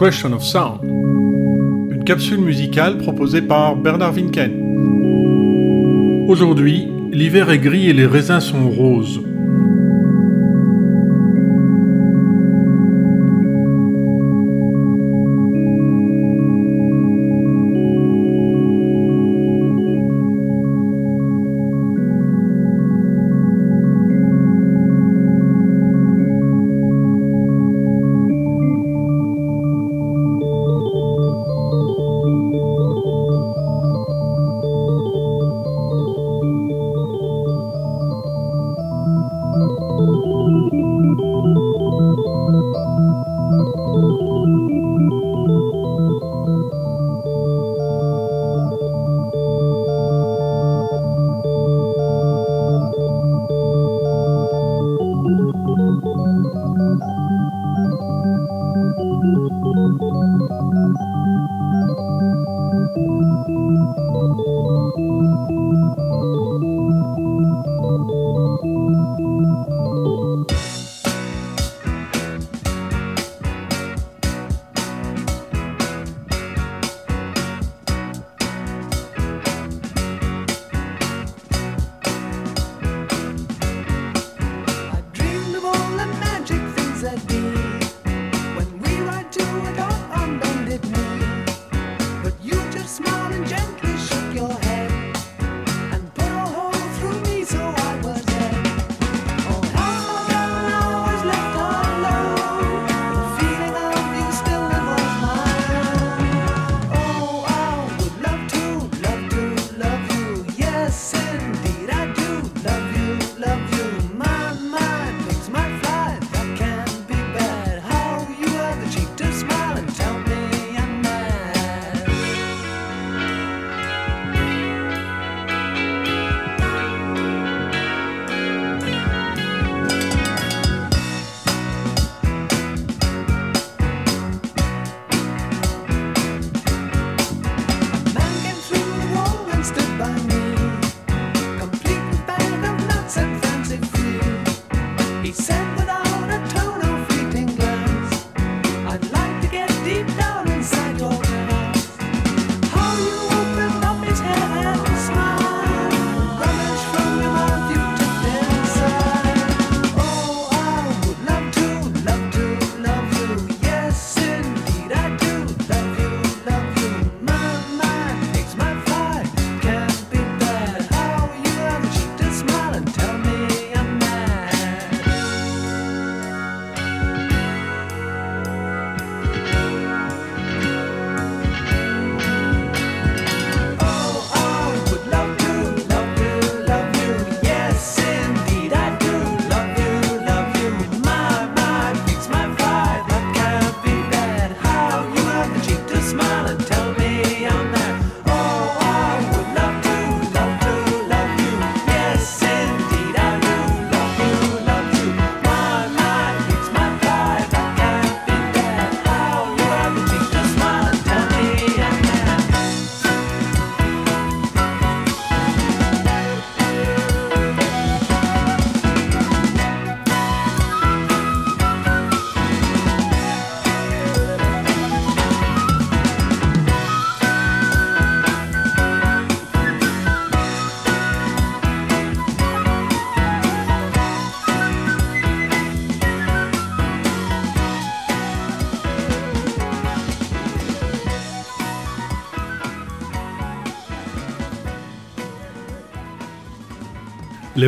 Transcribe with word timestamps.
Question 0.00 0.32
of 0.32 0.42
Sound, 0.42 0.80
une 0.82 2.04
capsule 2.06 2.40
musicale 2.40 2.96
proposée 2.96 3.42
par 3.42 3.76
Bernard 3.76 4.14
Winken. 4.14 4.50
Aujourd'hui, 6.26 6.88
l'hiver 7.12 7.50
est 7.50 7.58
gris 7.58 7.90
et 7.90 7.92
les 7.92 8.06
raisins 8.06 8.40
sont 8.40 8.70
roses. 8.70 9.20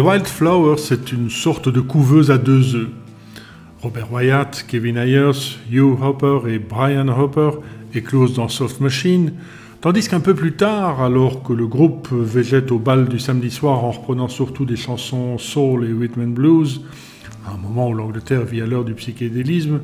Wildflowers, 0.02 0.78
c'est 0.78 1.12
une 1.12 1.30
sorte 1.30 1.68
de 1.68 1.80
couveuse 1.80 2.32
à 2.32 2.38
deux 2.38 2.74
œufs. 2.74 2.88
Robert 3.80 4.12
Wyatt, 4.12 4.64
Kevin 4.66 4.96
Ayers, 4.96 5.58
Hugh 5.70 5.96
Hopper 6.02 6.40
et 6.48 6.58
Brian 6.58 7.06
Hopper 7.06 7.50
éclosent 7.94 8.34
dans 8.34 8.48
Soft 8.48 8.80
Machine, 8.80 9.34
tandis 9.80 10.08
qu'un 10.08 10.18
peu 10.18 10.34
plus 10.34 10.54
tard, 10.54 11.02
alors 11.02 11.44
que 11.44 11.52
le 11.52 11.68
groupe 11.68 12.08
végète 12.12 12.72
au 12.72 12.80
bal 12.80 13.06
du 13.08 13.20
samedi 13.20 13.50
soir 13.50 13.84
en 13.84 13.92
reprenant 13.92 14.26
surtout 14.26 14.64
des 14.64 14.74
chansons 14.74 15.38
soul 15.38 15.84
et 15.84 15.92
rhythm 15.92 16.22
and 16.22 16.30
blues, 16.30 16.80
à 17.46 17.52
un 17.52 17.56
moment 17.58 17.88
où 17.88 17.94
l'Angleterre 17.94 18.42
vit 18.42 18.60
à 18.60 18.66
l'heure 18.66 18.84
du 18.84 18.94
psychédélisme, 18.94 19.80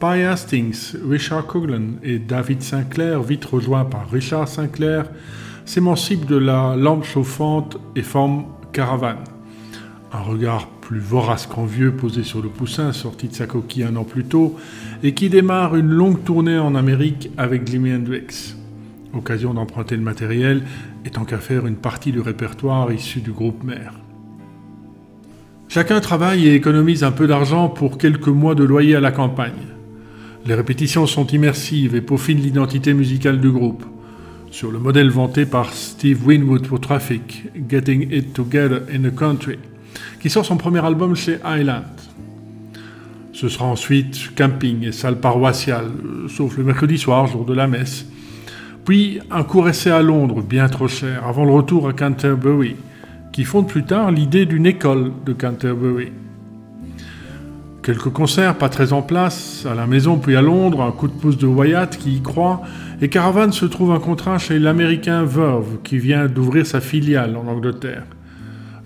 Pye 0.00 0.22
Hastings, 0.22 0.94
Richard 1.06 1.46
Coughlan 1.46 1.98
et 2.02 2.18
David 2.18 2.62
Sinclair, 2.62 3.22
vite 3.22 3.44
rejoints 3.44 3.84
par 3.84 4.08
Richard 4.10 4.48
Sinclair, 4.48 5.04
s'émancipent 5.66 6.26
de 6.26 6.36
la 6.36 6.76
lampe 6.76 7.04
chauffante 7.04 7.78
et 7.94 8.02
forment 8.02 8.44
Caravane. 8.72 9.33
Un 10.14 10.20
regard 10.20 10.68
plus 10.68 11.00
vorace 11.00 11.48
qu'envieux 11.48 11.90
posé 11.90 12.22
sur 12.22 12.40
le 12.40 12.48
poussin 12.48 12.92
sorti 12.92 13.26
de 13.26 13.34
sa 13.34 13.48
coquille 13.48 13.82
un 13.82 13.96
an 13.96 14.04
plus 14.04 14.22
tôt 14.22 14.56
et 15.02 15.12
qui 15.12 15.28
démarre 15.28 15.74
une 15.74 15.90
longue 15.90 16.22
tournée 16.22 16.56
en 16.56 16.76
Amérique 16.76 17.30
avec 17.36 17.66
Jimi 17.66 17.92
Hendrix. 17.92 18.54
Occasion 19.12 19.54
d'emprunter 19.54 19.96
le 19.96 20.02
matériel 20.02 20.62
étant 21.04 21.24
qu'à 21.24 21.38
faire 21.38 21.66
une 21.66 21.74
partie 21.74 22.12
du 22.12 22.20
répertoire 22.20 22.92
issu 22.92 23.22
du 23.22 23.32
groupe 23.32 23.64
mère. 23.64 23.94
Chacun 25.66 26.00
travaille 26.00 26.46
et 26.46 26.54
économise 26.54 27.02
un 27.02 27.10
peu 27.10 27.26
d'argent 27.26 27.68
pour 27.68 27.98
quelques 27.98 28.28
mois 28.28 28.54
de 28.54 28.62
loyer 28.62 28.94
à 28.94 29.00
la 29.00 29.10
campagne. 29.10 29.66
Les 30.46 30.54
répétitions 30.54 31.06
sont 31.06 31.26
immersives 31.26 31.96
et 31.96 32.00
peaufinent 32.00 32.40
l'identité 32.40 32.94
musicale 32.94 33.40
du 33.40 33.50
groupe, 33.50 33.84
sur 34.52 34.70
le 34.70 34.78
modèle 34.78 35.10
vanté 35.10 35.44
par 35.44 35.72
Steve 35.72 36.24
Winwood 36.24 36.68
pour 36.68 36.78
Traffic, 36.78 37.46
Getting 37.68 38.12
It 38.12 38.32
Together 38.32 38.82
in 38.94 39.10
the 39.10 39.14
Country, 39.14 39.58
qui 40.20 40.30
sort 40.30 40.44
son 40.44 40.56
premier 40.56 40.84
album 40.84 41.14
chez 41.14 41.38
Island. 41.44 41.84
Ce 43.32 43.48
sera 43.48 43.66
ensuite 43.66 44.34
camping 44.36 44.84
et 44.84 44.92
salle 44.92 45.18
paroissiale, 45.18 45.90
sauf 46.28 46.56
le 46.56 46.64
mercredi 46.64 46.98
soir, 46.98 47.26
jour 47.26 47.44
de 47.44 47.52
la 47.52 47.66
messe. 47.66 48.06
Puis 48.84 49.18
un 49.30 49.42
court 49.42 49.68
essai 49.68 49.90
à 49.90 50.02
Londres, 50.02 50.42
bien 50.42 50.68
trop 50.68 50.88
cher, 50.88 51.26
avant 51.26 51.44
le 51.44 51.52
retour 51.52 51.88
à 51.88 51.92
Canterbury, 51.92 52.76
qui 53.32 53.44
fonde 53.44 53.66
plus 53.66 53.84
tard 53.84 54.12
l'idée 54.12 54.46
d'une 54.46 54.66
école 54.66 55.10
de 55.24 55.32
Canterbury. 55.32 56.12
Quelques 57.82 58.10
concerts 58.10 58.56
pas 58.56 58.68
très 58.68 58.92
en 58.92 59.02
place, 59.02 59.66
à 59.70 59.74
la 59.74 59.86
maison 59.86 60.18
puis 60.18 60.36
à 60.36 60.42
Londres, 60.42 60.80
un 60.80 60.92
coup 60.92 61.08
de 61.08 61.12
pouce 61.12 61.36
de 61.36 61.46
Wyatt 61.46 61.98
qui 61.98 62.16
y 62.16 62.22
croit, 62.22 62.62
et 63.02 63.08
Caravan 63.08 63.52
se 63.52 63.66
trouve 63.66 63.92
un 63.92 63.98
contrat 63.98 64.38
chez 64.38 64.58
l'américain 64.58 65.24
Verve 65.24 65.78
qui 65.82 65.98
vient 65.98 66.26
d'ouvrir 66.26 66.64
sa 66.66 66.80
filiale 66.80 67.36
en 67.36 67.46
Angleterre. 67.46 68.04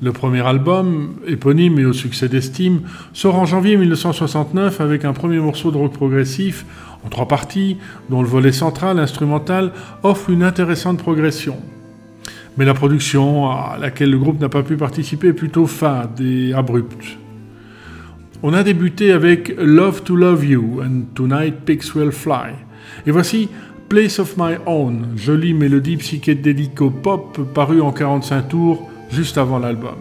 Le 0.01 0.13
premier 0.13 0.47
album, 0.47 1.15
éponyme 1.27 1.81
et 1.81 1.85
au 1.85 1.93
succès 1.93 2.29
d'estime, 2.29 2.83
sort 3.13 3.35
en 3.35 3.47
janvier 3.47 3.77
1969 3.77 4.81
avec 4.81 5.05
un 5.05 5.13
premier 5.13 5.39
morceau 5.39 5.73
de 5.73 5.77
rock 5.77 5.93
progressif 5.93 6.65
en 7.05 7.09
trois 7.09 7.27
parties, 7.27 7.79
dont 8.09 8.23
le 8.23 8.29
volet 8.29 8.53
central, 8.53 9.01
instrumental, 9.01 9.73
offre 10.05 10.31
une 10.31 10.45
intéressante 10.45 10.99
progression. 10.99 11.57
Mais 12.57 12.65
la 12.65 12.75
production 12.75 13.51
à 13.51 13.77
laquelle 13.81 14.11
le 14.11 14.19
groupe 14.19 14.41
n'a 14.41 14.49
pas 14.49 14.63
pu 14.63 14.77
participer 14.77 15.29
est 15.29 15.33
plutôt 15.33 15.67
fade 15.67 16.21
et 16.21 16.53
abrupte. 16.53 17.19
On 18.45 18.55
a 18.55 18.63
débuté 18.63 19.11
avec 19.11 19.53
Love 19.59 20.03
to 20.05 20.15
Love 20.15 20.45
You 20.45 20.81
and 20.81 21.07
Tonight 21.17 21.57
Pigs 21.65 21.97
Will 21.97 22.13
Fly. 22.13 22.53
Et 23.05 23.11
voici 23.11 23.49
Place 23.89 24.21
of 24.21 24.37
My 24.37 24.55
Own, 24.67 25.09
jolie 25.17 25.55
mélodie 25.55 25.97
psychédélico-pop 25.97 27.53
parue 27.53 27.81
en 27.81 27.91
45 27.91 28.49
tours 28.49 28.89
juste 29.11 29.39
avant 29.39 29.59
l'album. 29.59 29.97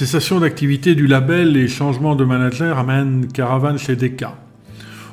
Cessation 0.00 0.40
d'activité 0.40 0.94
du 0.94 1.06
label 1.06 1.58
et 1.58 1.68
changement 1.68 2.16
de 2.16 2.24
manager 2.24 2.78
amènent 2.78 3.28
Caravan 3.30 3.76
chez 3.76 3.96
Decca, 3.96 4.34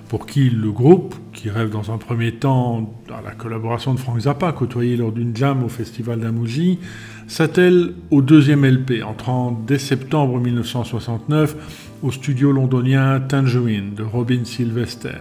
pour 0.07 0.25
qui 0.25 0.49
le 0.49 0.71
groupe, 0.71 1.13
qui 1.33 1.49
rêve 1.49 1.69
dans 1.69 1.91
un 1.91 1.97
premier 1.97 2.31
temps 2.31 2.97
à 3.09 3.21
la 3.21 3.31
collaboration 3.31 3.93
de 3.93 3.99
Frank 3.99 4.17
Zappa, 4.17 4.53
côtoyé 4.53 4.95
lors 4.95 5.11
d'une 5.11 5.35
jam 5.35 5.61
au 5.61 5.67
festival 5.67 6.21
d'Amouji, 6.21 6.79
s'attelle 7.27 7.95
au 8.11 8.21
deuxième 8.21 8.65
LP, 8.65 9.03
entrant 9.03 9.61
dès 9.67 9.77
septembre 9.77 10.39
1969 10.39 11.57
au 12.01 12.09
studio 12.13 12.53
londonien 12.53 13.19
Tangerine 13.19 13.93
de 13.93 14.03
Robin 14.03 14.45
Sylvester, 14.45 15.19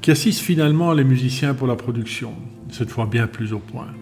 qui 0.00 0.10
assiste 0.10 0.40
finalement 0.40 0.92
les 0.92 1.04
musiciens 1.04 1.54
pour 1.54 1.68
la 1.68 1.76
production, 1.76 2.32
cette 2.68 2.90
fois 2.90 3.06
bien 3.06 3.28
plus 3.28 3.52
au 3.52 3.60
point. 3.60 3.94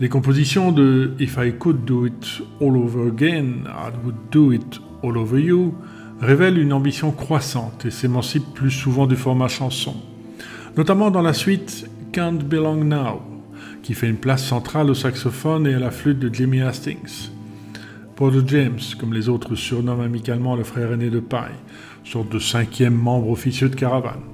Les 0.00 0.08
compositions 0.08 0.72
de 0.72 1.12
If 1.20 1.38
I 1.40 1.52
Could 1.52 1.84
Do 1.84 2.04
It 2.06 2.42
All 2.60 2.76
Over 2.76 3.06
Again, 3.06 3.62
I 3.68 3.92
Would 4.04 4.16
Do 4.32 4.52
It 4.52 4.80
All 5.04 5.16
Over 5.16 5.40
You 5.40 5.72
révèlent 6.20 6.58
une 6.58 6.72
ambition 6.72 7.12
croissante 7.12 7.84
et 7.86 7.92
s'émancipent 7.92 8.54
plus 8.54 8.72
souvent 8.72 9.06
du 9.06 9.14
format 9.14 9.46
chanson, 9.46 9.94
notamment 10.76 11.12
dans 11.12 11.22
la 11.22 11.32
suite 11.32 11.88
Can't 12.12 12.38
Belong 12.38 12.82
Now, 12.82 13.22
qui 13.84 13.94
fait 13.94 14.08
une 14.08 14.16
place 14.16 14.44
centrale 14.44 14.90
au 14.90 14.94
saxophone 14.94 15.64
et 15.68 15.74
à 15.74 15.78
la 15.78 15.92
flûte 15.92 16.18
de 16.18 16.34
Jimmy 16.34 16.60
Hastings. 16.60 17.30
Porter 18.16 18.42
James, 18.48 18.80
comme 18.98 19.12
les 19.12 19.28
autres 19.28 19.54
surnomment 19.54 20.02
amicalement 20.02 20.56
le 20.56 20.64
frère 20.64 20.90
aîné 20.90 21.08
de 21.08 21.20
Paille, 21.20 21.54
sorte 22.02 22.30
de 22.30 22.40
cinquième 22.40 22.94
membre 22.94 23.30
officieux 23.30 23.68
de 23.68 23.76
Caravane. 23.76 24.33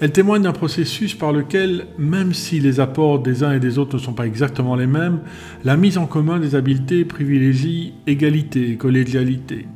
Elle 0.00 0.12
témoigne 0.12 0.42
d'un 0.42 0.52
processus 0.52 1.14
par 1.14 1.32
lequel, 1.32 1.86
même 1.98 2.34
si 2.34 2.60
les 2.60 2.80
apports 2.80 3.20
des 3.20 3.44
uns 3.44 3.52
et 3.52 3.60
des 3.60 3.78
autres 3.78 3.96
ne 3.96 4.02
sont 4.02 4.12
pas 4.12 4.26
exactement 4.26 4.74
les 4.74 4.86
mêmes, 4.86 5.20
la 5.64 5.76
mise 5.76 5.98
en 5.98 6.06
commun 6.06 6.40
des 6.40 6.54
habiletés 6.54 7.04
privilégie 7.04 7.94
égalité 8.06 8.70
et 8.70 8.76
collégialité. 8.76 9.66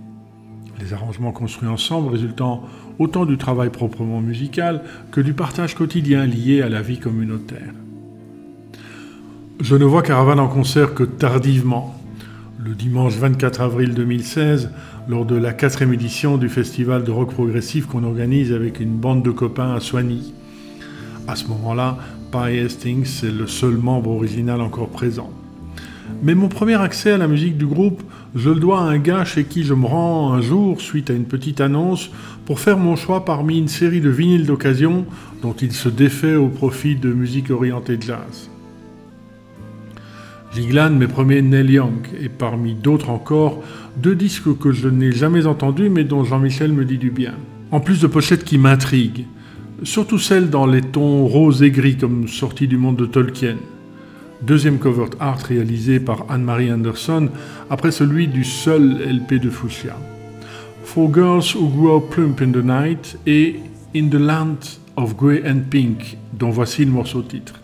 Les 0.80 0.92
arrangements 0.92 1.32
construits 1.32 1.68
ensemble 1.68 2.12
résultant 2.12 2.62
autant 2.98 3.26
du 3.26 3.36
travail 3.38 3.70
proprement 3.70 4.20
musical 4.20 4.82
que 5.12 5.20
du 5.20 5.32
partage 5.32 5.74
quotidien 5.74 6.26
lié 6.26 6.62
à 6.62 6.68
la 6.68 6.82
vie 6.82 6.98
communautaire. 6.98 7.72
Je 9.60 9.74
ne 9.74 9.84
vois 9.84 10.02
Caravane 10.02 10.38
en 10.38 10.48
concert 10.48 10.94
que 10.94 11.02
tardivement, 11.02 11.97
le 12.64 12.74
dimanche 12.74 13.14
24 13.14 13.60
avril 13.60 13.94
2016, 13.94 14.70
lors 15.08 15.24
de 15.24 15.36
la 15.36 15.52
quatrième 15.52 15.92
édition 15.92 16.38
du 16.38 16.48
festival 16.48 17.04
de 17.04 17.12
rock 17.12 17.30
progressif 17.30 17.86
qu'on 17.86 18.02
organise 18.02 18.52
avec 18.52 18.80
une 18.80 18.96
bande 18.96 19.22
de 19.22 19.30
copains 19.30 19.74
à 19.74 19.80
Soigny. 19.80 20.34
À 21.28 21.36
ce 21.36 21.46
moment-là, 21.46 21.98
Pie 22.32 22.58
Hastings 22.58 23.24
est 23.24 23.30
le 23.30 23.46
seul 23.46 23.76
membre 23.76 24.10
original 24.10 24.60
encore 24.60 24.88
présent. 24.88 25.30
Mais 26.22 26.34
mon 26.34 26.48
premier 26.48 26.74
accès 26.74 27.12
à 27.12 27.18
la 27.18 27.28
musique 27.28 27.56
du 27.58 27.66
groupe, 27.66 28.02
je 28.34 28.50
le 28.50 28.58
dois 28.58 28.80
à 28.80 28.84
un 28.84 28.98
gars 28.98 29.24
chez 29.24 29.44
qui 29.44 29.62
je 29.62 29.74
me 29.74 29.86
rends 29.86 30.32
un 30.32 30.40
jour 30.40 30.80
suite 30.80 31.10
à 31.10 31.12
une 31.12 31.26
petite 31.26 31.60
annonce 31.60 32.10
pour 32.44 32.58
faire 32.58 32.78
mon 32.78 32.96
choix 32.96 33.24
parmi 33.24 33.58
une 33.58 33.68
série 33.68 34.00
de 34.00 34.10
vinyles 34.10 34.46
d'occasion 34.46 35.06
dont 35.42 35.54
il 35.54 35.72
se 35.72 35.88
défait 35.88 36.34
au 36.34 36.48
profit 36.48 36.96
de 36.96 37.12
musique 37.12 37.50
orientée 37.50 37.98
jazz. 38.00 38.50
Giglan, 40.54 40.90
mes 40.90 41.06
premiers 41.06 41.42
Neil 41.42 41.70
Young, 41.70 42.06
et 42.20 42.28
parmi 42.28 42.74
d'autres 42.74 43.10
encore, 43.10 43.62
deux 43.96 44.14
disques 44.14 44.56
que 44.58 44.72
je 44.72 44.88
n'ai 44.88 45.12
jamais 45.12 45.46
entendus 45.46 45.90
mais 45.90 46.04
dont 46.04 46.24
Jean-Michel 46.24 46.72
me 46.72 46.84
dit 46.84 46.98
du 46.98 47.10
bien. 47.10 47.34
En 47.70 47.80
plus 47.80 48.00
de 48.00 48.06
pochettes 48.06 48.44
qui 48.44 48.56
m'intriguent, 48.56 49.26
surtout 49.82 50.18
celles 50.18 50.50
dans 50.50 50.66
les 50.66 50.80
tons 50.80 51.26
roses 51.26 51.62
et 51.62 51.70
gris 51.70 51.96
comme 51.96 52.28
sorties 52.28 52.66
du 52.66 52.78
monde 52.78 52.96
de 52.96 53.06
Tolkien. 53.06 53.56
Deuxième 54.42 54.78
cover 54.78 55.10
art 55.20 55.40
réalisé 55.40 56.00
par 56.00 56.24
Anne-Marie 56.30 56.72
Anderson 56.72 57.28
après 57.70 57.90
celui 57.90 58.28
du 58.28 58.44
seul 58.44 58.98
LP 59.02 59.34
de 59.40 59.50
Fuchsia. 59.50 59.96
For 60.84 61.12
Girls 61.12 61.54
Who 61.54 61.68
Grow 61.68 62.00
Plump 62.00 62.40
in 62.40 62.52
the 62.52 62.64
Night 62.64 63.18
et 63.26 63.56
In 63.94 64.08
the 64.08 64.14
Land 64.14 64.58
of 64.96 65.16
Grey 65.16 65.42
and 65.46 65.60
Pink, 65.70 66.16
dont 66.32 66.50
voici 66.50 66.84
le 66.84 66.90
morceau 66.90 67.22
titre. 67.22 67.54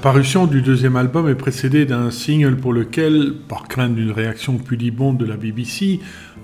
Parution 0.00 0.46
du 0.46 0.62
deuxième 0.62 0.96
album 0.96 1.28
est 1.28 1.34
précédée 1.34 1.84
d'un 1.84 2.10
single 2.10 2.56
pour 2.56 2.72
lequel, 2.72 3.34
par 3.48 3.68
crainte 3.68 3.94
d'une 3.94 4.12
réaction 4.12 4.56
pudibonde 4.56 5.18
de 5.18 5.26
la 5.26 5.36
BBC, 5.36 6.00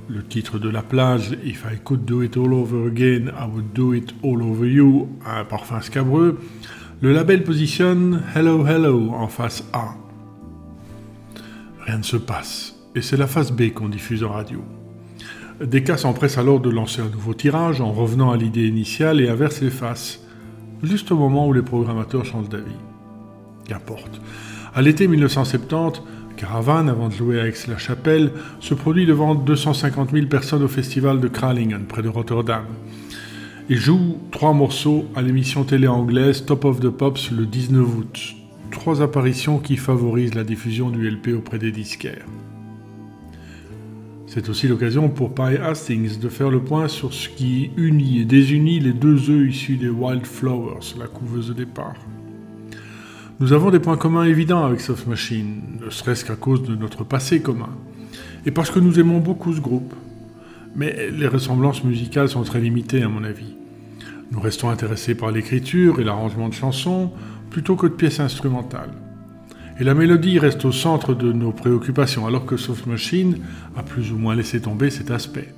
le 0.09 0.23
titre 0.23 0.59
de 0.59 0.69
la 0.69 0.83
plage 0.83 1.31
If 1.43 1.65
I 1.65 1.79
could 1.83 2.05
do 2.05 2.23
it 2.23 2.37
all 2.37 2.53
over 2.53 2.87
again, 2.87 3.29
I 3.29 3.49
would 3.51 3.73
do 3.73 3.95
it 3.95 4.15
all 4.23 4.43
over 4.43 4.67
you, 4.67 5.09
un 5.25 5.45
parfum 5.45 5.81
scabreux, 5.81 6.39
le 7.01 7.13
label 7.15 7.45
positionne 7.45 8.23
Hello 8.35 8.67
Hello 8.67 9.13
en 9.13 9.29
face 9.29 9.65
A. 9.73 9.95
Rien 11.87 11.99
ne 11.99 12.03
se 12.03 12.19
passe, 12.19 12.75
et 12.95 13.01
c'est 13.01 13.17
la 13.17 13.27
face 13.27 13.53
B 13.53 13.71
qu'on 13.73 13.89
diffuse 13.89 14.23
en 14.23 14.33
radio. 14.33 14.63
Decca 15.65 15.97
s'empresse 15.97 16.37
alors 16.37 16.61
de 16.61 16.69
lancer 16.69 17.01
un 17.01 17.09
nouveau 17.09 17.33
tirage 17.33 17.81
en 17.81 17.91
revenant 17.91 18.33
à 18.33 18.37
l'idée 18.37 18.67
initiale 18.67 19.19
et 19.23 19.31
inverse 19.31 19.63
les 19.63 19.71
faces, 19.71 20.21
juste 20.83 21.11
au 21.11 21.17
moment 21.17 21.49
où 21.49 21.55
les 21.55 21.63
programmateurs 21.63 22.27
changent 22.27 22.51
d'avis. 22.51 22.77
Qu'importe. 23.69 24.21
À 24.75 24.83
l'été 24.83 25.09
1970, 25.09 26.03
Caravan, 26.37 26.89
avant 26.89 27.09
de 27.09 27.15
jouer 27.15 27.41
à 27.41 27.47
Aix-la-Chapelle, 27.49 28.31
se 28.61 28.75
produit 28.75 29.07
devant 29.07 29.35
250 29.35 30.11
000 30.13 30.27
personnes 30.27 30.63
au 30.63 30.69
festival 30.69 31.21
de 31.21 31.29
Kralingen, 31.29 31.87
près 31.87 32.03
de 32.03 32.09
Rotterdam. 32.09 32.65
Il 33.69 33.79
joue 33.79 34.19
trois 34.31 34.53
morceaux 34.53 35.07
à 35.17 35.23
l'émission 35.23 35.65
télé 35.65 35.89
anglaise 35.89 36.45
Top 36.45 36.65
of 36.65 36.79
the 36.79 36.91
Pops 36.91 37.33
le 37.33 37.47
19 37.47 37.97
août. 37.97 38.21
Trois 38.71 39.03
apparitions 39.03 39.59
qui 39.59 39.77
favorisent 39.77 40.35
la 40.35 40.45
diffusion 40.45 40.91
du 40.91 41.11
LP 41.11 41.29
auprès 41.37 41.59
des 41.59 41.73
disquaires. 41.73 42.27
C'est 44.27 44.49
aussi 44.49 44.69
l'occasion 44.69 45.09
pour 45.09 45.35
Pie 45.35 45.57
Hastings 45.57 46.19
de 46.19 46.29
faire 46.29 46.51
le 46.51 46.61
point 46.61 46.89
sur 46.89 47.15
ce 47.15 47.29
qui 47.29 47.71
unit 47.77 48.21
et 48.21 48.25
désunit 48.25 48.79
les 48.79 48.93
deux 48.93 49.31
œufs 49.31 49.49
issus 49.49 49.77
des 49.77 49.89
Wildflowers, 49.89 50.95
la 50.99 51.07
couveuse 51.07 51.49
de 51.49 51.55
départ. 51.55 51.97
Nous 53.39 53.53
avons 53.53 53.71
des 53.71 53.81
points 53.81 53.99
communs 53.99 54.25
évidents 54.25 54.65
avec 54.65 54.81
Soft 54.81 55.07
Machine, 55.07 55.61
ne 55.85 55.91
serait-ce 55.91 56.25
qu'à 56.25 56.37
cause 56.37 56.63
de 56.63 56.75
notre 56.75 57.05
passé 57.05 57.41
commun, 57.41 57.69
et 58.47 58.51
parce 58.51 58.71
que 58.71 58.79
nous 58.79 58.99
aimons 58.99 59.19
beaucoup 59.19 59.53
ce 59.53 59.61
groupe. 59.61 59.95
Mais 60.75 61.11
les 61.11 61.27
ressemblances 61.27 61.85
musicales 61.85 62.31
sont 62.31 62.45
très 62.45 62.61
limitées 62.61 63.03
à 63.03 63.11
mon 63.11 63.25
avis. 63.25 63.55
Nous 64.33 64.41
restons 64.41 64.71
intéressés 64.71 65.15
par 65.15 65.33
l'écriture 65.33 66.01
et 66.01 66.05
l'arrangement 66.05 66.49
de 66.49 66.55
chansons 66.55 67.13
plutôt 67.51 67.77
que 67.77 67.87
de 67.87 67.93
pièces 67.93 68.21
instrumentales. 68.21 68.95
Et 69.79 69.85
la 69.85 69.93
mélodie 69.93 70.39
reste 70.39 70.65
au 70.65 70.73
centre 70.73 71.13
de 71.13 71.31
nos 71.31 71.53
préoccupations, 71.53 72.27
alors 72.27 72.47
que 72.47 72.57
Soft 72.57 72.87
Machine 72.87 73.37
a 73.77 73.83
plus 73.83 74.13
ou 74.13 74.17
moins 74.17 74.35
laissé 74.35 74.63
tomber 74.63 74.89
cet 74.89 75.11
aspect. 75.11 75.53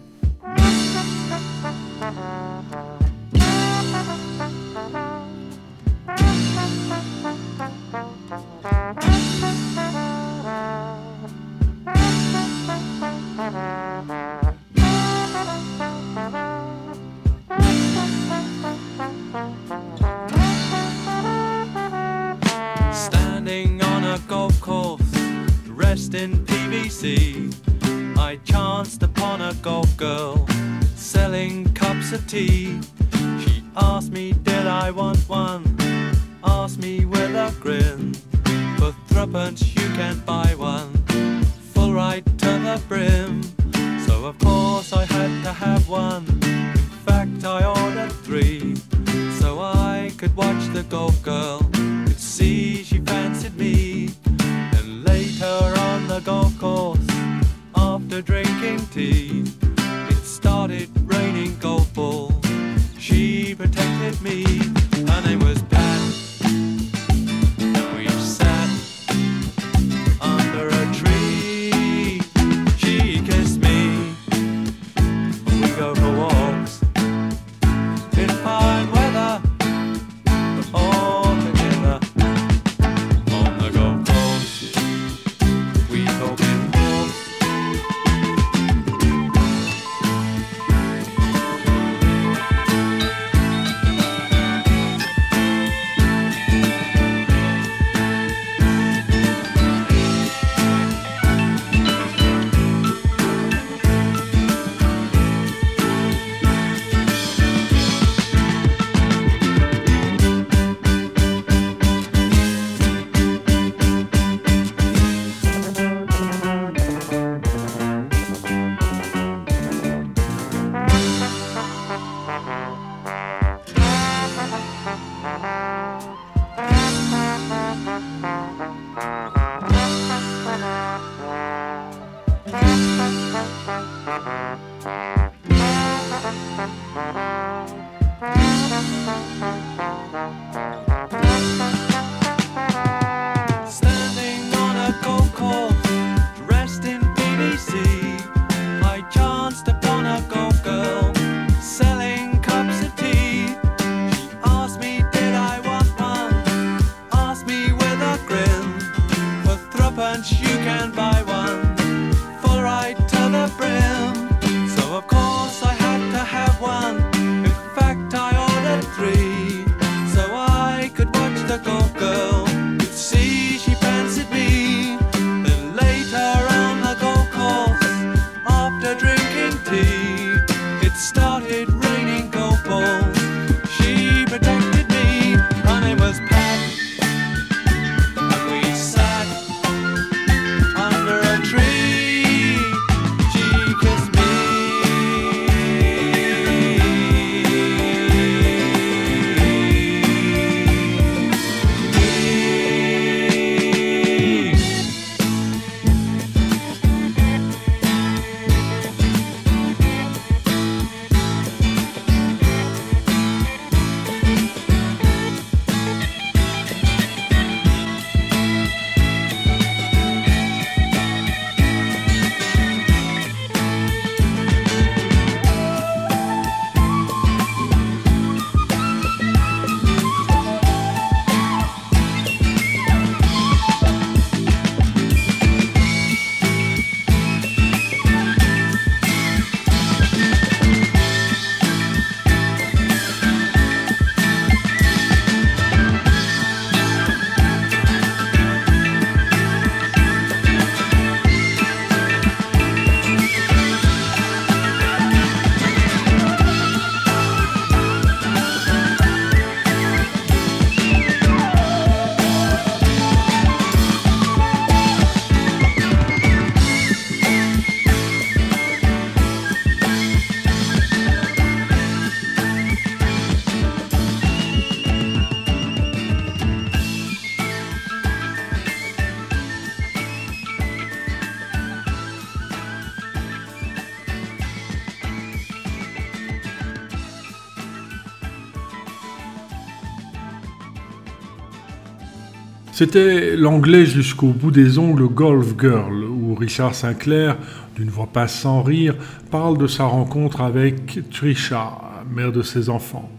C'était 292.79 293.35
l'anglais 293.35 293.87
jusqu'au 293.87 294.29
bout 294.29 294.53
des 294.53 294.79
ongles 294.79 295.09
Golf 295.09 295.55
Girl, 295.61 296.05
où 296.05 296.37
Richard 296.37 296.77
Sinclair, 296.77 297.37
d'une 297.75 297.89
voix 297.91 298.07
pas 298.07 298.29
sans 298.29 298.63
rire, 298.63 298.95
parle 299.33 299.59
de 299.59 299.67
sa 299.67 299.83
rencontre 299.83 300.43
avec 300.43 301.11
Trisha, 301.11 301.73
mère 302.09 302.31
de 302.31 302.43
ses 302.43 302.69
enfants. 302.69 303.11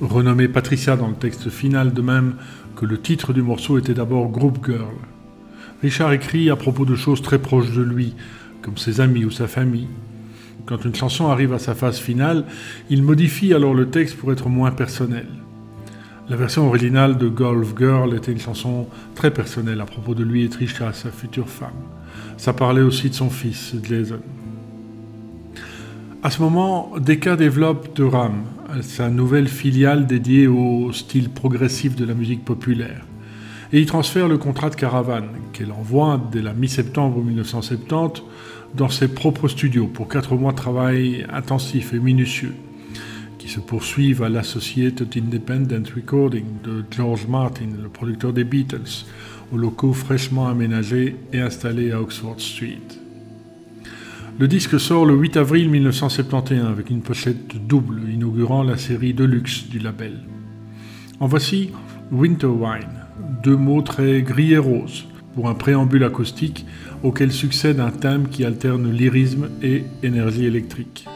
Renommée 0.00 0.46
Patricia 0.46 0.96
dans 0.96 1.08
le 1.08 1.16
texte 1.16 1.50
final, 1.50 1.92
de 1.92 2.02
même 2.02 2.36
que 2.76 2.86
le 2.86 3.00
titre 3.00 3.32
du 3.32 3.42
morceau 3.42 3.78
était 3.78 3.94
d'abord 3.94 4.30
Group 4.30 4.64
Girl. 4.64 4.94
Richard 5.82 6.12
écrit 6.12 6.48
à 6.48 6.54
propos 6.54 6.84
de 6.84 6.94
choses 6.94 7.20
très 7.20 7.40
proches 7.40 7.72
de 7.72 7.82
lui, 7.82 8.14
comme 8.62 8.76
ses 8.76 9.00
amis 9.00 9.24
ou 9.24 9.32
sa 9.32 9.48
famille. 9.48 9.88
Quand 10.66 10.84
une 10.84 10.94
chanson 10.94 11.26
arrive 11.26 11.52
à 11.52 11.58
sa 11.58 11.74
phase 11.74 11.98
finale, 11.98 12.44
il 12.90 13.02
modifie 13.02 13.52
alors 13.52 13.74
le 13.74 13.90
texte 13.90 14.16
pour 14.16 14.30
être 14.30 14.48
moins 14.48 14.70
personnel. 14.70 15.26
La 16.30 16.36
version 16.36 16.68
originale 16.68 17.16
de 17.16 17.26
Golf 17.26 17.72
Girl 17.78 18.14
était 18.14 18.32
une 18.32 18.38
chanson 18.38 18.86
très 19.14 19.30
personnelle 19.30 19.80
à 19.80 19.86
propos 19.86 20.14
de 20.14 20.22
lui 20.22 20.44
et 20.44 20.50
Trisha, 20.50 20.92
sa 20.92 21.10
future 21.10 21.48
femme. 21.48 21.70
Ça 22.36 22.52
parlait 22.52 22.82
aussi 22.82 23.08
de 23.08 23.14
son 23.14 23.30
fils, 23.30 23.74
Jason. 23.82 24.20
À 26.22 26.28
ce 26.28 26.42
moment, 26.42 26.92
Decca 26.98 27.34
développe 27.34 27.94
The 27.94 28.02
Ram, 28.02 28.42
sa 28.82 29.08
nouvelle 29.08 29.48
filiale 29.48 30.06
dédiée 30.06 30.48
au 30.48 30.92
style 30.92 31.30
progressif 31.30 31.96
de 31.96 32.04
la 32.04 32.12
musique 32.12 32.44
populaire. 32.44 33.06
Et 33.72 33.80
il 33.80 33.86
transfère 33.86 34.28
le 34.28 34.36
contrat 34.36 34.68
de 34.68 34.74
caravane, 34.74 35.30
qu'elle 35.54 35.72
envoie 35.72 36.20
dès 36.30 36.42
la 36.42 36.52
mi-septembre 36.52 37.22
1970 37.22 38.22
dans 38.74 38.90
ses 38.90 39.08
propres 39.08 39.48
studios 39.48 39.86
pour 39.86 40.08
quatre 40.08 40.34
mois 40.34 40.52
de 40.52 40.58
travail 40.58 41.26
intensif 41.32 41.94
et 41.94 41.98
minutieux 41.98 42.54
se 43.48 43.60
poursuivent 43.60 44.22
à 44.22 44.28
l'Associated 44.28 45.08
Independent 45.16 45.88
Recording 45.94 46.44
de 46.62 46.84
George 46.90 47.26
Martin, 47.26 47.68
le 47.82 47.88
producteur 47.88 48.32
des 48.32 48.44
Beatles, 48.44 49.04
aux 49.52 49.56
locaux 49.56 49.94
fraîchement 49.94 50.48
aménagés 50.48 51.16
et 51.32 51.40
installés 51.40 51.92
à 51.92 52.00
Oxford 52.00 52.38
Street. 52.38 52.78
Le 54.38 54.46
disque 54.46 54.78
sort 54.78 55.04
le 55.06 55.14
8 55.14 55.38
avril 55.38 55.68
1971 55.70 56.66
avec 56.66 56.90
une 56.90 57.00
pochette 57.00 57.56
double 57.66 58.02
inaugurant 58.08 58.62
la 58.62 58.76
série 58.76 59.14
Deluxe 59.14 59.66
du 59.68 59.78
label. 59.78 60.18
En 61.18 61.26
voici 61.26 61.70
Winter 62.12 62.46
Wine, 62.46 63.06
deux 63.42 63.56
mots 63.56 63.82
très 63.82 64.22
gris 64.22 64.52
et 64.52 64.58
roses, 64.58 65.06
pour 65.34 65.48
un 65.48 65.54
préambule 65.54 66.04
acoustique 66.04 66.66
auquel 67.02 67.32
succède 67.32 67.80
un 67.80 67.90
thème 67.90 68.28
qui 68.28 68.44
alterne 68.44 68.92
lyrisme 68.92 69.48
et 69.62 69.84
énergie 70.02 70.44
électrique. 70.44 71.06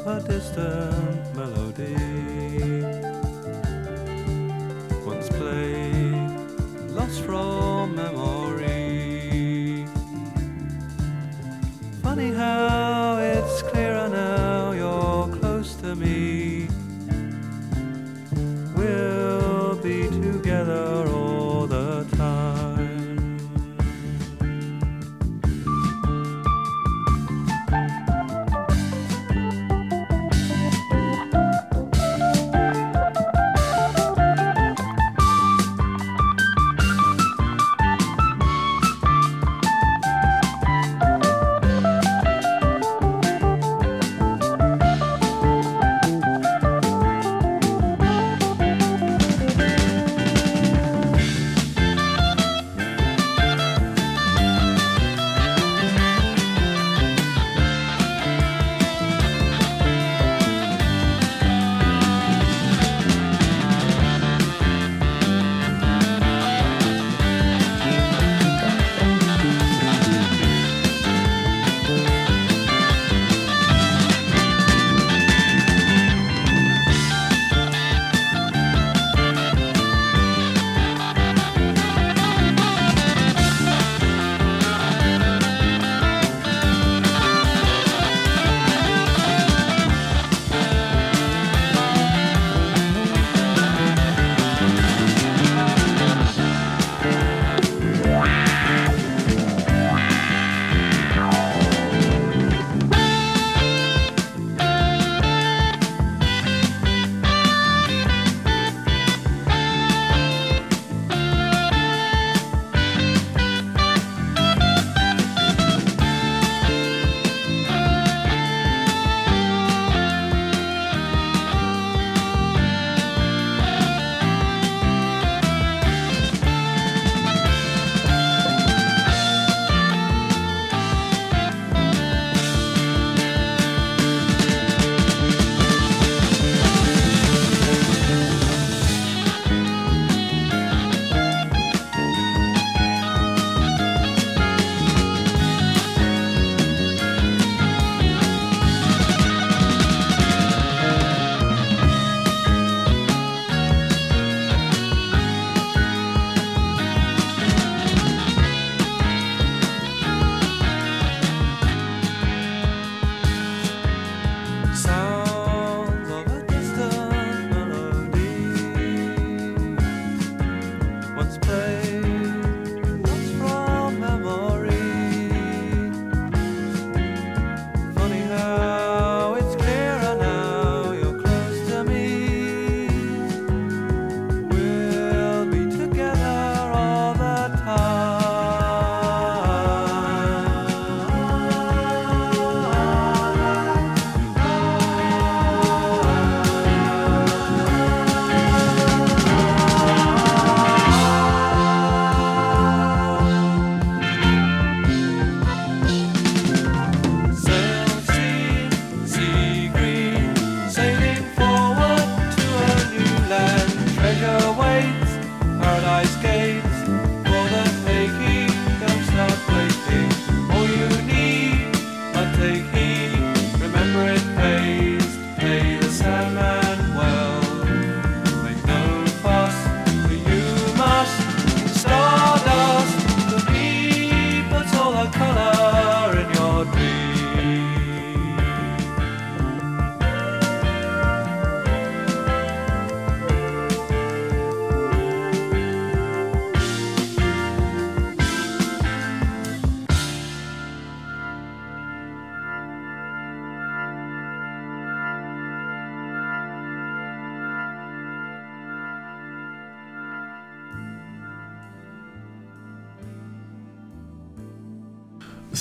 of 0.00 0.06
a 0.06 0.28
distant 0.28 1.36
melody. 1.36 1.94
Once 5.04 5.28
played, 5.28 6.30
lost 6.90 7.20
from 7.22 7.94
memory. 7.94 9.86
Funny 12.02 12.32
how. 12.32 12.89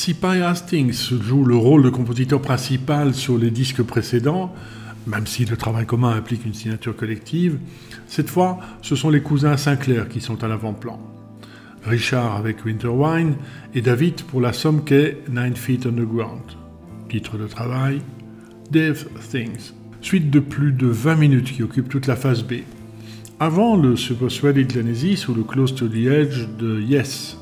Si 0.10 0.15
Pi 0.15 0.41
Hastings 0.41 1.22
joue 1.22 1.45
le 1.45 1.56
rôle 1.56 1.84
de 1.84 1.91
compositeur 1.91 2.41
principal 2.41 3.13
sur 3.13 3.38
les 3.38 3.52
disques 3.52 3.84
précédents, 3.84 4.52
même 5.06 5.28
si 5.28 5.45
le 5.45 5.56
travail 5.56 5.86
commun 5.86 6.15
implique 6.15 6.48
une 6.48 6.56
signature 6.56 6.95
collective, 6.95 7.60
cette 8.08 8.28
fois, 8.28 8.58
ce 8.82 8.95
sont 8.95 9.12
les 9.12 9.22
cousins 9.22 9.56
Sinclair 9.56 10.10
qui 10.10 10.19
sont 10.19 10.43
à 10.43 10.48
l'avant-plan. 10.48 11.00
Richard 11.86 12.38
avec 12.38 12.65
Winterwine 12.65 13.36
et 13.76 13.82
David 13.82 14.24
pour 14.24 14.41
la 14.41 14.52
somme 14.52 14.84
qu'est 14.84 15.19
Nine 15.30 15.56
Feet 15.56 15.86
Underground. 15.86 16.41
Titre 17.08 17.38
de 17.38 17.45
travail 17.45 18.02
Death 18.72 19.06
Things. 19.30 19.74
Suite 20.02 20.32
de 20.32 20.39
plus 20.39 20.72
de 20.72 20.88
20 20.88 21.15
minutes 21.17 21.54
qui 21.54 21.62
occupe 21.62 21.88
toute 21.88 22.08
la 22.08 22.15
phase 22.15 22.41
B. 22.41 22.63
Avant 23.39 23.78
le 23.78 23.95
Super 23.95 24.32
Sweated 24.32 24.72
Genesis 24.74 25.28
ou 25.28 25.36
le 25.36 25.43
Close 25.43 25.76
to 25.76 25.88
the 25.88 26.08
Edge 26.08 26.48
de 26.58 26.82
Yes, 26.82 27.38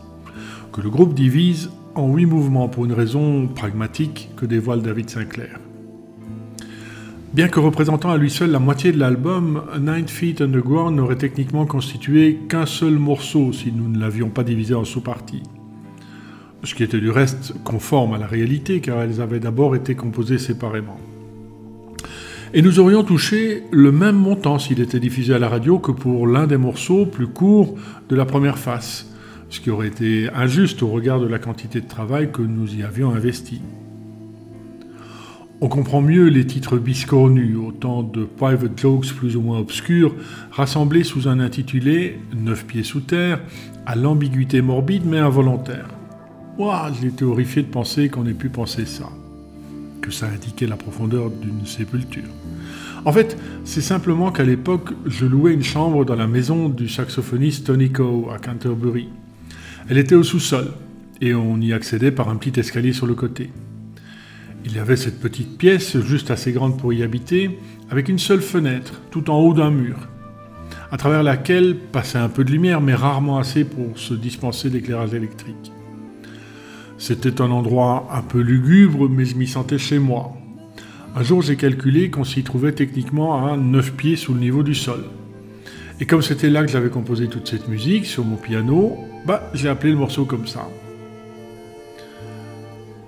que 0.73 0.81
le 0.81 0.89
groupe 0.89 1.13
divise 1.13 1.69
en 1.97 2.13
8 2.13 2.25
mouvements 2.25 2.69
pour 2.69 2.85
une 2.85 2.93
raison 2.93 3.47
pragmatique 3.47 4.29
que 4.37 4.45
dévoile 4.45 4.81
David 4.81 5.09
Sinclair. 5.09 5.59
Bien 7.33 7.47
que 7.47 7.59
représentant 7.59 8.11
à 8.11 8.17
lui 8.17 8.29
seul 8.29 8.51
la 8.51 8.59
moitié 8.59 8.91
de 8.91 8.99
l'album, 8.99 9.63
Nine 9.79 10.07
Feet 10.07 10.41
Underground 10.41 10.95
n'aurait 10.95 11.17
techniquement 11.17 11.65
constitué 11.65 12.39
qu'un 12.47 12.65
seul 12.65 12.93
morceau 12.93 13.51
si 13.51 13.71
nous 13.71 13.89
ne 13.89 13.99
l'avions 13.99 14.29
pas 14.29 14.43
divisé 14.43 14.75
en 14.75 14.85
sous-parties. 14.85 15.43
Ce 16.63 16.73
qui 16.73 16.83
était 16.83 16.99
du 16.99 17.09
reste 17.09 17.53
conforme 17.63 18.13
à 18.13 18.17
la 18.17 18.27
réalité 18.27 18.79
car 18.79 19.01
elles 19.01 19.19
avaient 19.19 19.39
d'abord 19.39 19.75
été 19.75 19.95
composées 19.95 20.37
séparément. 20.37 20.99
Et 22.53 22.61
nous 22.61 22.79
aurions 22.79 23.03
touché 23.03 23.63
le 23.71 23.91
même 23.91 24.15
montant 24.15 24.57
s'il 24.57 24.79
était 24.81 24.99
diffusé 24.99 25.33
à 25.33 25.39
la 25.39 25.49
radio 25.49 25.79
que 25.79 25.91
pour 25.91 26.27
l'un 26.27 26.47
des 26.47 26.57
morceaux 26.57 27.05
plus 27.05 27.27
courts 27.27 27.75
de 28.09 28.15
la 28.15 28.25
première 28.25 28.57
face, 28.57 29.11
ce 29.49 29.59
qui 29.59 29.69
aurait 29.69 29.87
été 29.87 30.29
injuste 30.33 30.83
au 30.83 30.87
regard 30.87 31.19
de 31.19 31.27
la 31.27 31.39
quantité 31.39 31.81
de 31.81 31.87
travail 31.87 32.31
que 32.31 32.41
nous 32.41 32.75
y 32.75 32.83
avions 32.83 33.11
investi. 33.11 33.61
On 35.59 35.69
comprend 35.69 36.01
mieux 36.01 36.27
les 36.27 36.45
titres 36.45 36.77
biscornus, 36.77 37.57
autant 37.57 38.03
de 38.03 38.25
private 38.25 38.79
jokes 38.79 39.11
plus 39.13 39.35
ou 39.35 39.41
moins 39.41 39.57
obscurs, 39.57 40.13
rassemblés 40.51 41.03
sous 41.03 41.27
un 41.27 41.39
intitulé 41.39 42.19
Neuf 42.35 42.65
pieds 42.65 42.83
sous 42.83 42.99
terre, 42.99 43.41
à 43.87 43.95
l'ambiguïté 43.95 44.61
morbide 44.61 45.05
mais 45.05 45.17
involontaire. 45.17 45.87
Ouah, 46.59 46.91
j'étais 47.01 47.23
horrifié 47.23 47.63
de 47.63 47.67
penser 47.67 48.09
qu'on 48.09 48.27
ait 48.27 48.33
pu 48.33 48.49
penser 48.49 48.85
ça. 48.85 49.09
Que 49.99 50.11
ça 50.11 50.27
indiquait 50.27 50.67
la 50.67 50.75
profondeur 50.75 51.31
d'une 51.31 51.65
sépulture. 51.65 52.29
En 53.03 53.11
fait, 53.11 53.35
c'est 53.63 53.81
simplement 53.81 54.31
qu'à 54.31 54.43
l'époque, 54.43 54.91
je 55.07 55.25
louais 55.25 55.53
une 55.53 55.63
chambre 55.63 56.05
dans 56.05 56.15
la 56.15 56.27
maison 56.27 56.69
du 56.69 56.87
saxophoniste 56.87 57.65
Tony 57.65 57.91
Coe 57.91 58.29
à 58.31 58.37
Canterbury. 58.37 59.09
Elle 59.89 59.97
était 59.99 60.15
au 60.15 60.23
sous-sol, 60.23 60.73
et 61.21 61.33
on 61.33 61.61
y 61.61 61.71
accédait 61.71 62.11
par 62.11 62.27
un 62.27 62.35
petit 62.35 62.59
escalier 62.59 62.91
sur 62.91 63.07
le 63.07 63.15
côté. 63.15 63.51
Il 64.65 64.75
y 64.75 64.79
avait 64.79 64.97
cette 64.97 65.21
petite 65.21 65.57
pièce, 65.57 65.97
juste 66.01 66.29
assez 66.29 66.51
grande 66.51 66.77
pour 66.77 66.91
y 66.91 67.03
habiter, 67.03 67.57
avec 67.89 68.09
une 68.09 68.19
seule 68.19 68.41
fenêtre, 68.41 69.01
tout 69.11 69.29
en 69.29 69.37
haut 69.37 69.53
d'un 69.53 69.71
mur, 69.71 69.95
à 70.91 70.97
travers 70.97 71.23
laquelle 71.23 71.77
passait 71.77 72.17
un 72.17 72.27
peu 72.27 72.43
de 72.43 72.51
lumière, 72.51 72.81
mais 72.81 72.95
rarement 72.95 73.37
assez 73.37 73.63
pour 73.63 73.97
se 73.97 74.13
dispenser 74.13 74.69
d'éclairage 74.69 75.13
électrique. 75.13 75.71
C'était 76.97 77.39
un 77.41 77.51
endroit 77.51 78.09
un 78.11 78.23
peu 78.23 78.41
lugubre, 78.41 79.07
mais 79.07 79.23
je 79.23 79.37
m'y 79.37 79.47
sentais 79.47 79.77
chez 79.77 79.99
moi. 79.99 80.33
Un 81.15 81.23
jour, 81.23 81.41
j'ai 81.41 81.55
calculé 81.55 82.09
qu'on 82.09 82.25
s'y 82.25 82.43
trouvait 82.43 82.73
techniquement 82.73 83.47
à 83.47 83.55
9 83.55 83.93
pieds 83.93 84.17
sous 84.17 84.33
le 84.33 84.41
niveau 84.41 84.63
du 84.63 84.75
sol. 84.75 85.05
Et 86.01 86.05
comme 86.05 86.21
c'était 86.21 86.49
là 86.49 86.65
que 86.65 86.71
j'avais 86.71 86.89
composé 86.89 87.27
toute 87.27 87.47
cette 87.47 87.69
musique, 87.69 88.05
sur 88.05 88.25
mon 88.25 88.35
piano, 88.35 89.06
bah, 89.27 89.51
j'ai 89.53 89.67
appelé 89.67 89.91
le 89.91 89.97
morceau 89.97 90.23
comme 90.23 90.47
ça. 90.47 90.69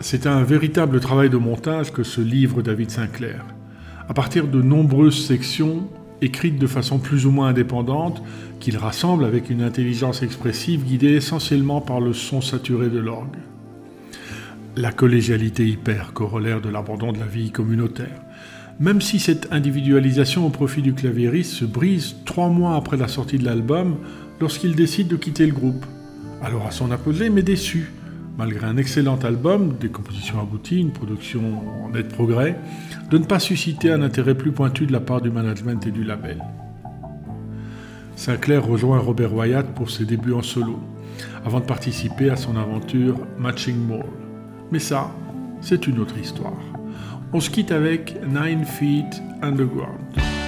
C'est 0.01 0.27
un 0.27 0.43
véritable 0.43 0.99
travail 0.99 1.29
de 1.29 1.37
montage 1.37 1.93
que 1.93 2.03
ce 2.03 2.19
livre 2.19 2.61
David 2.61 2.91
Sinclair. 2.91 3.45
À 4.09 4.13
partir 4.13 4.45
de 4.47 4.61
nombreuses 4.61 5.25
sections, 5.25 5.87
écrites 6.21 6.59
de 6.59 6.67
façon 6.67 6.99
plus 6.99 7.25
ou 7.25 7.31
moins 7.31 7.47
indépendante, 7.47 8.21
qu'il 8.59 8.75
rassemble 8.75 9.23
avec 9.23 9.49
une 9.49 9.61
intelligence 9.61 10.21
expressive 10.21 10.83
guidée 10.83 11.13
essentiellement 11.13 11.79
par 11.79 12.01
le 12.01 12.11
son 12.11 12.41
saturé 12.41 12.89
de 12.89 12.99
l'orgue. 12.99 13.37
La 14.75 14.91
collégialité 14.91 15.65
hyper, 15.65 16.11
corollaire 16.11 16.59
de 16.59 16.67
l'abandon 16.67 17.13
de 17.13 17.19
la 17.19 17.27
vie 17.27 17.51
communautaire. 17.51 18.21
Même 18.81 18.99
si 18.99 19.19
cette 19.19 19.53
individualisation 19.53 20.45
au 20.45 20.49
profit 20.49 20.81
du 20.81 20.93
claviériste 20.93 21.53
se 21.53 21.65
brise 21.65 22.17
trois 22.25 22.49
mois 22.49 22.75
après 22.75 22.97
la 22.97 23.07
sortie 23.07 23.37
de 23.37 23.45
l'album, 23.45 23.95
lorsqu'il 24.41 24.75
décide 24.75 25.07
de 25.07 25.15
quitter 25.15 25.45
le 25.45 25.53
groupe. 25.53 25.85
Alors 26.41 26.65
à 26.65 26.71
son 26.71 26.91
apogée, 26.91 27.29
mais 27.29 27.41
déçu, 27.41 27.91
malgré 28.37 28.65
un 28.65 28.77
excellent 28.77 29.17
album, 29.17 29.75
des 29.79 29.89
compositions 29.89 30.39
abouties, 30.39 30.79
une 30.79 30.91
production 30.91 31.41
en 31.83 31.89
net 31.89 32.07
progrès, 32.07 32.57
de 33.11 33.17
ne 33.17 33.25
pas 33.25 33.39
susciter 33.39 33.91
un 33.91 34.01
intérêt 34.01 34.35
plus 34.35 34.53
pointu 34.53 34.85
de 34.85 34.93
la 34.93 35.01
part 35.01 35.19
du 35.21 35.29
management 35.29 35.85
et 35.85 35.91
du 35.91 36.03
label. 36.03 36.41
Sinclair 38.15 38.65
rejoint 38.65 38.99
Robert 38.99 39.33
Wyatt 39.33 39.67
pour 39.75 39.89
ses 39.89 40.05
débuts 40.05 40.33
en 40.33 40.41
solo, 40.41 40.79
avant 41.45 41.59
de 41.59 41.65
participer 41.65 42.29
à 42.29 42.37
son 42.37 42.55
aventure 42.55 43.17
Matching 43.37 43.75
Mall. 43.87 44.05
Mais 44.71 44.79
ça, 44.79 45.11
c'est 45.59 45.87
une 45.87 45.99
autre 45.99 46.17
histoire. 46.17 46.53
On 47.33 47.41
se 47.41 47.49
quitte 47.49 47.71
avec 47.71 48.15
Nine 48.25 48.63
Feet 48.63 49.21
Underground. 49.41 50.38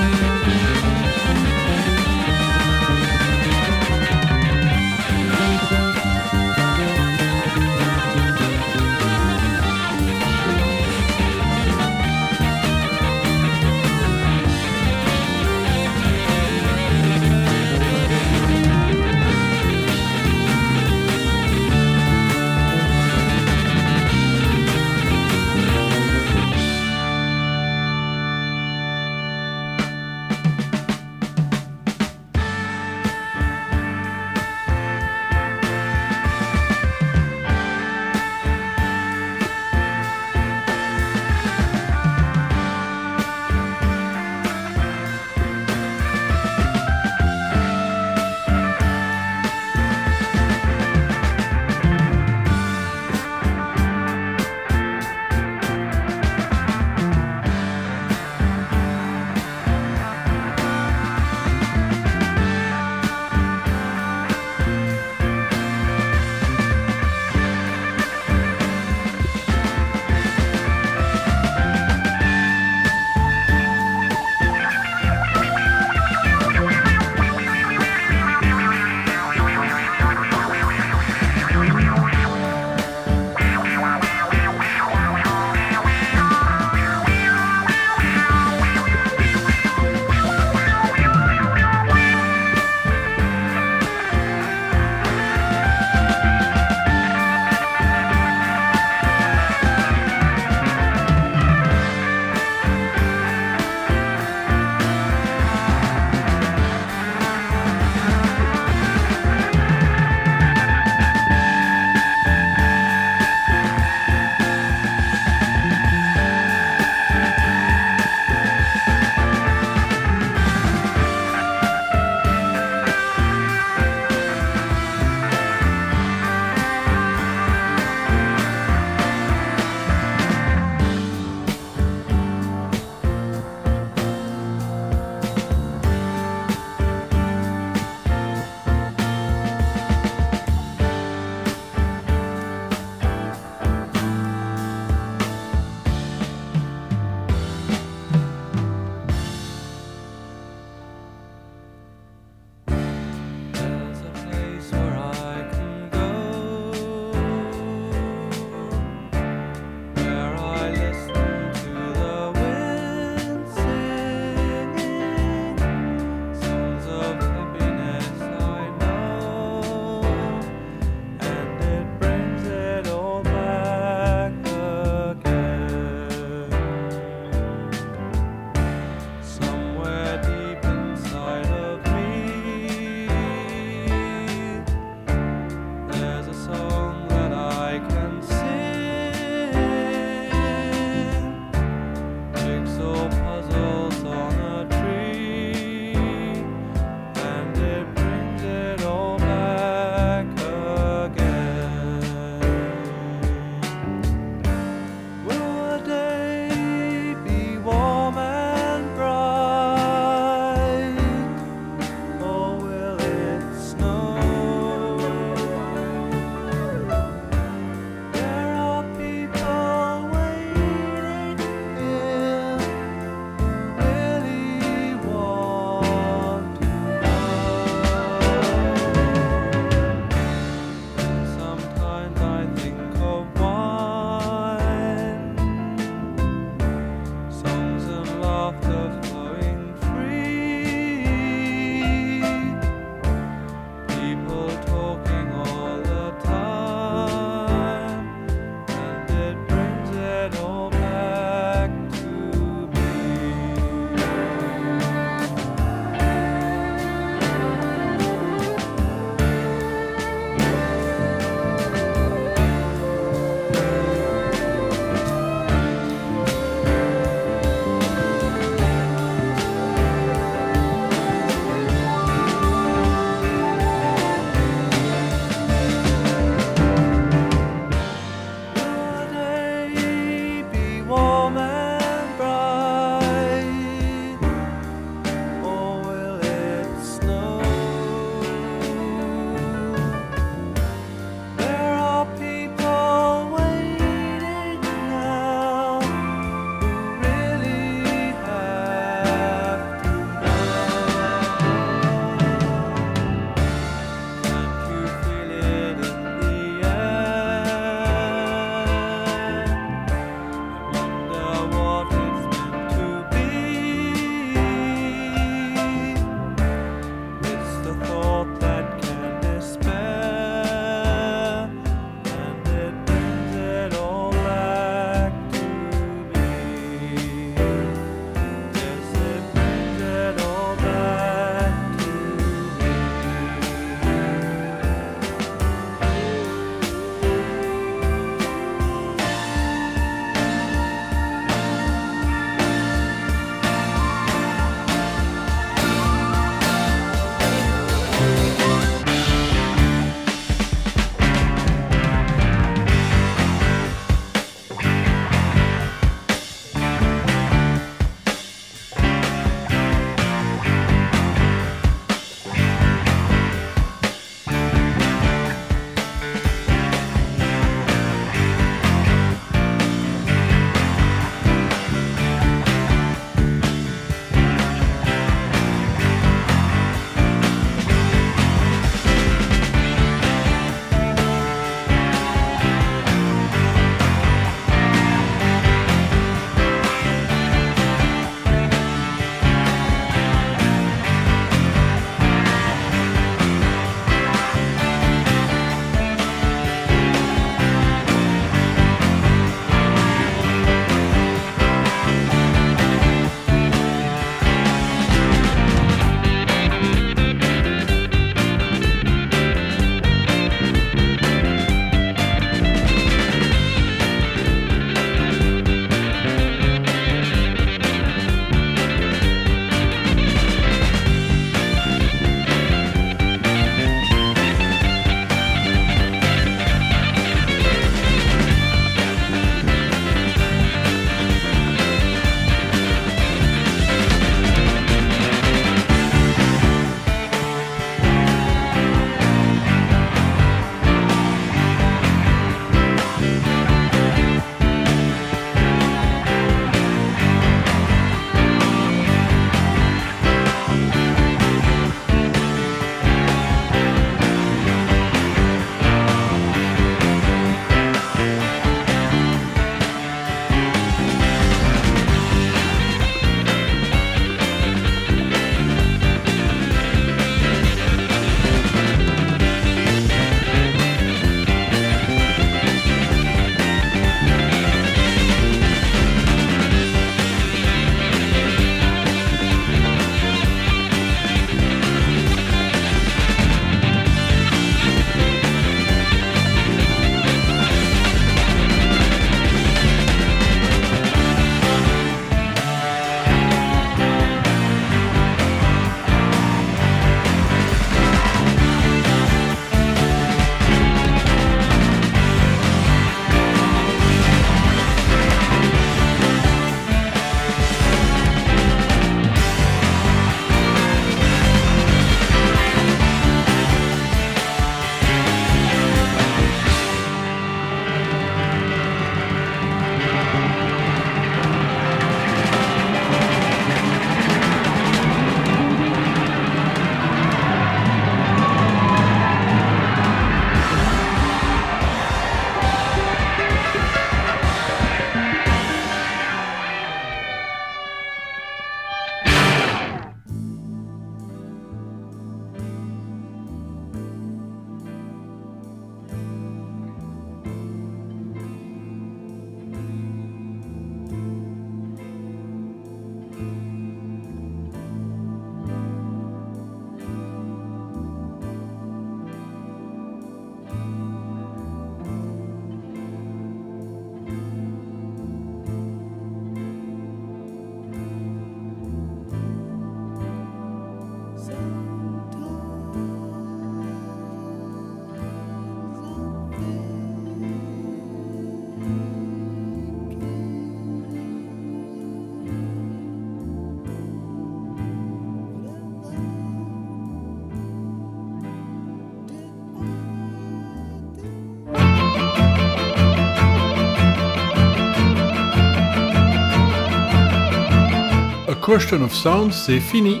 Question 598.54 598.84
of 598.84 598.94
Sound, 598.94 599.32
c'est 599.32 599.58
fini 599.58 600.00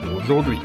pour 0.00 0.22
aujourd'hui. 0.22 0.60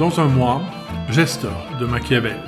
Dans 0.00 0.18
un 0.18 0.26
mois, 0.26 0.62
Gestor 1.10 1.52
de 1.78 1.86
Machiavel. 1.86 2.40